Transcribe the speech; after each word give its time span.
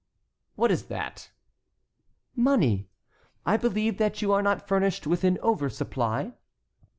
"What 0.55 0.71
is 0.71 0.85
that?" 0.85 1.29
"Money. 2.35 2.89
I 3.45 3.55
believe 3.55 3.99
that 3.99 4.19
you 4.19 4.31
are 4.33 4.41
not 4.41 4.67
furnished 4.67 5.05
with 5.05 5.23
an 5.23 5.37
over 5.43 5.69
supply." 5.69 6.33